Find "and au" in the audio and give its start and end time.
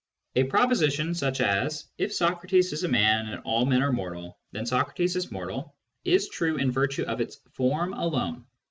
3.27-3.65